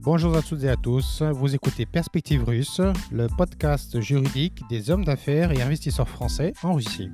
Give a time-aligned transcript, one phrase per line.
[0.00, 5.04] Bonjour à toutes et à tous, vous écoutez Perspective Russe, le podcast juridique des hommes
[5.04, 7.10] d'affaires et investisseurs français en Russie.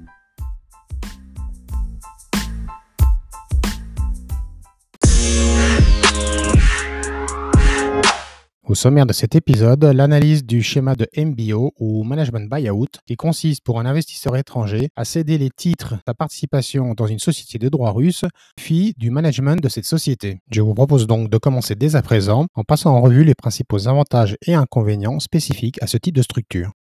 [8.74, 13.62] Au sommaire de cet épisode, l'analyse du schéma de MBO ou Management Buyout qui consiste
[13.62, 17.92] pour un investisseur étranger à céder les titres sa participation dans une société de droit
[17.92, 18.24] russe,
[18.56, 20.40] puis du management de cette société.
[20.50, 23.86] Je vous propose donc de commencer dès à présent en passant en revue les principaux
[23.86, 26.72] avantages et inconvénients spécifiques à ce type de structure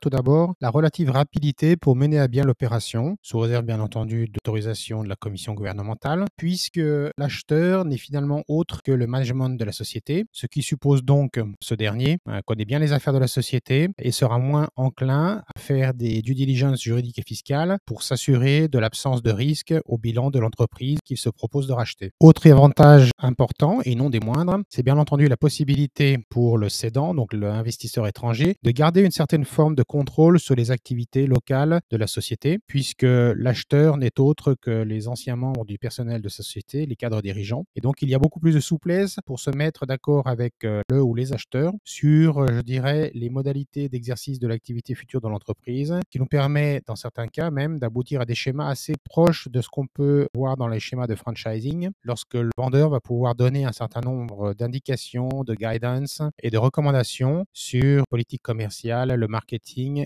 [0.00, 5.04] tout d'abord la relative rapidité pour mener à bien l'opération, sous réserve bien entendu d'autorisation
[5.04, 6.80] de la commission gouvernementale, puisque
[7.16, 11.74] l'acheteur n'est finalement autre que le management de la société, ce qui suppose donc ce
[11.74, 15.94] dernier euh, connaît bien les affaires de la société et sera moins enclin à faire
[15.94, 20.38] des due diligence juridiques et fiscales pour s'assurer de l'absence de risque au bilan de
[20.38, 22.10] l'entreprise qu'il se propose de racheter.
[22.20, 27.14] Autre avantage important et non des moindres, c'est bien entendu la possibilité pour le cédant,
[27.14, 31.96] donc l'investisseur étranger, de garder une certaine forme de contrôle sur les activités locales de
[31.96, 36.86] la société, puisque l'acheteur n'est autre que les anciens membres du personnel de sa société,
[36.86, 37.64] les cadres dirigeants.
[37.76, 40.82] Et donc, il y a beaucoup plus de souplesse pour se mettre d'accord avec euh,
[40.90, 45.28] le ou les acheteurs sur, euh, je dirais, les modalités d'exercice de l'activité future de
[45.28, 49.60] l'entreprise, qui nous permet, dans certains cas même, d'aboutir à des schémas assez proches de
[49.60, 53.64] ce qu'on peut voir dans les schémas de franchising, lorsque le vendeur va pouvoir donner
[53.64, 59.57] un certain nombre d'indications, de guidance et de recommandations sur politique commerciale, le marketing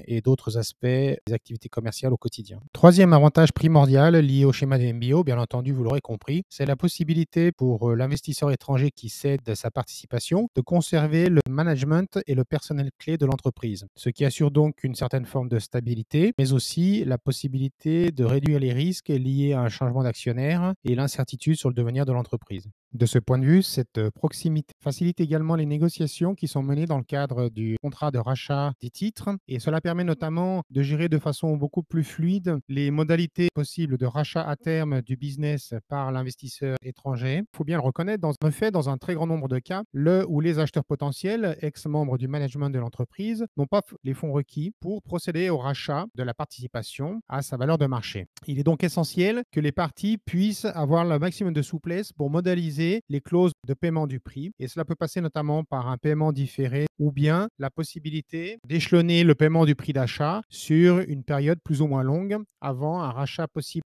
[0.07, 2.61] et d'autres aspects des activités commerciales au quotidien.
[2.73, 6.77] Troisième avantage primordial lié au schéma de MBO, bien entendu, vous l'aurez compris, c'est la
[6.77, 12.45] possibilité pour euh, l'investisseur étranger qui cède sa participation de conserver le management et le
[12.45, 17.05] personnel clé de l'entreprise, ce qui assure donc une certaine forme de stabilité, mais aussi
[17.05, 21.75] la possibilité de réduire les risques liés à un changement d'actionnaire et l'incertitude sur le
[21.75, 22.69] devenir de l'entreprise.
[22.95, 26.85] De ce point de vue, cette euh, proximité facilite également les négociations qui sont menées
[26.85, 31.09] dans le cadre du contrat de rachat des titres et cela permet notamment de gérer
[31.09, 36.13] de façon beaucoup plus fluide les modalités possibles de rachat à terme du business par
[36.13, 37.45] l'investisseur étranger.
[37.55, 39.85] Il faut bien le reconnaître, dans un fait, dans un très grand nombre de cas,
[39.93, 44.75] le ou les acheteurs potentiels, ex-membres du management de l'entreprise, n'ont pas les fonds requis
[44.81, 48.27] pour procéder au rachat de la participation à sa valeur de marché.
[48.47, 52.82] Il est donc essentiel que les parties puissent avoir le maximum de souplesse pour modaliser
[53.09, 54.53] les clauses de paiement du prix.
[54.59, 59.35] Et cela peut passer notamment par un paiement différé ou bien la possibilité d'échelonner le
[59.35, 63.85] paiement du prix d'achat sur une période plus ou moins longue avant un rachat possible.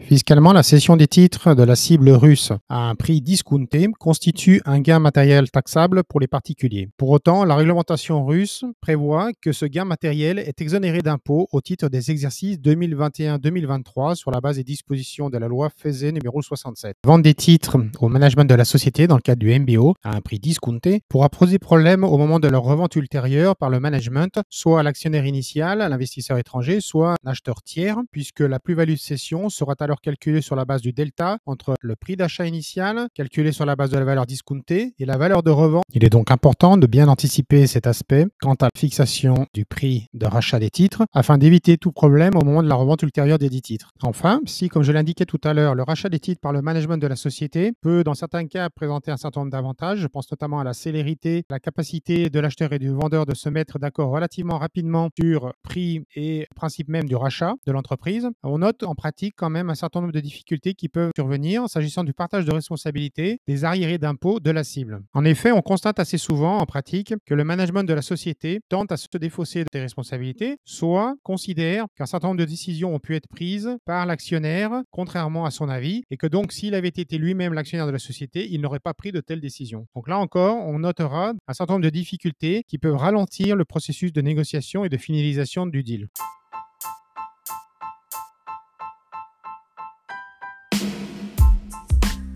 [0.00, 4.80] Fiscalement, la cession des titres de la cible russe à un prix discounté constitue un
[4.80, 6.88] gain matériel taxable pour les particuliers.
[6.96, 11.88] Pour autant, la réglementation russe prévoit que ce gain matériel est exonéré d'impôts au titre
[11.88, 16.96] des exercices 2021-2023 sur la base des dispositions de la loi FESE numéro 67.
[17.04, 20.20] Vendre des titres au management de la société dans le cadre du MBO à un
[20.20, 24.80] prix discounté pourra poser problème au moment de leur revente ultérieure par le management, soit
[24.80, 28.98] à l'actionnaire initial, à l'investisseur étranger, soit à un acheteur tiers, puisque la plus-value de
[28.98, 33.52] cession sera alors calculé sur la base du delta entre le prix d'achat initial, calculé
[33.52, 35.84] sur la base de la valeur discountée, et la valeur de revente.
[35.92, 40.08] Il est donc important de bien anticiper cet aspect quant à la fixation du prix
[40.14, 43.48] de rachat des titres, afin d'éviter tout problème au moment de la revente ultérieure des
[43.48, 43.90] dix titres.
[44.02, 46.96] Enfin, si, comme je l'indiquais tout à l'heure, le rachat des titres par le management
[46.96, 50.60] de la société peut, dans certains cas, présenter un certain nombre d'avantages, je pense notamment
[50.60, 54.58] à la célérité, la capacité de l'acheteur et du vendeur de se mettre d'accord relativement
[54.58, 59.50] rapidement sur prix et principe même du rachat de l'entreprise, on note en pratique quand
[59.50, 63.64] même un certain nombre de difficultés qui peuvent survenir s'agissant du partage de responsabilités des
[63.64, 65.02] arriérés d'impôts de la cible.
[65.14, 68.92] En effet, on constate assez souvent en pratique que le management de la société tente
[68.92, 73.26] à se défausser des responsabilités, soit considère qu'un certain nombre de décisions ont pu être
[73.26, 77.88] prises par l'actionnaire contrairement à son avis et que donc s'il avait été lui-même l'actionnaire
[77.88, 79.88] de la société, il n'aurait pas pris de telles décisions.
[79.96, 84.12] Donc là encore, on notera un certain nombre de difficultés qui peuvent ralentir le processus
[84.12, 86.08] de négociation et de finalisation du deal.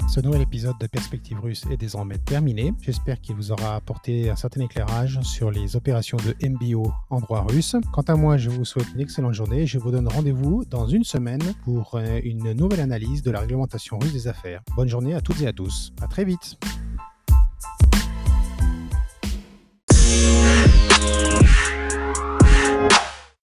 [0.09, 2.73] Ce nouvel épisode de Perspective Russe est désormais terminé.
[2.81, 7.45] J'espère qu'il vous aura apporté un certain éclairage sur les opérations de MBO en droit
[7.47, 7.77] russe.
[7.93, 9.67] Quant à moi, je vous souhaite une excellente journée.
[9.67, 13.99] Je vous donne rendez-vous dans une semaine pour euh, une nouvelle analyse de la réglementation
[13.99, 14.63] russe des affaires.
[14.77, 15.93] Bonne journée à toutes et à tous.
[16.01, 16.59] À très vite.